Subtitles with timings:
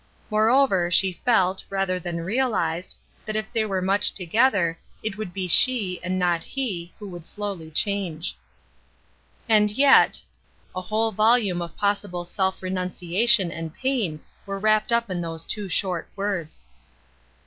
[0.31, 5.47] Moreover, she felt, rather than realized, that if they were much together, it would be
[5.47, 8.35] she, and not he, who would slowly change.
[9.47, 10.19] And yet—
[10.75, 14.91] a whole volume of possible self WHY SHE ''QUIT'' 309 renunciation and pain were wrapped
[14.91, 16.65] up in those two short words.